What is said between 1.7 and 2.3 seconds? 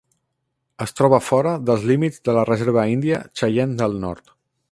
límits